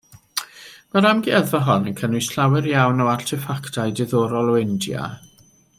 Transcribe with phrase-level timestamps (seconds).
[0.95, 5.11] Mae'r amgueddfa hon yn cynnwys llawer iawn o arteffactau diddorol o India.